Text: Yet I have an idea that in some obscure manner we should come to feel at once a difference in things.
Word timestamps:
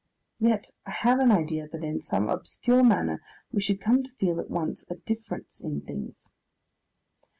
Yet 0.39 0.71
I 0.87 0.91
have 1.03 1.19
an 1.19 1.31
idea 1.31 1.67
that 1.67 1.83
in 1.83 2.01
some 2.01 2.27
obscure 2.27 2.81
manner 2.83 3.21
we 3.51 3.61
should 3.61 3.79
come 3.79 4.01
to 4.01 4.11
feel 4.13 4.39
at 4.39 4.49
once 4.49 4.83
a 4.89 4.95
difference 4.95 5.61
in 5.63 5.81
things. 5.81 6.27